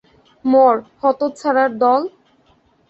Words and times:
মর, 0.45 0.73
হতচ্ছাড়ার 1.01 1.71
দল! 1.81 2.01